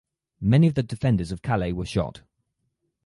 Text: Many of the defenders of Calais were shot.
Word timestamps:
Many 0.39 0.65
of 0.65 0.73
the 0.73 0.81
defenders 0.81 1.31
of 1.31 1.43
Calais 1.43 1.73
were 1.73 1.85
shot. 1.85 2.23